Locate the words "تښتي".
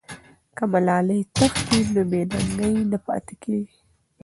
1.35-1.79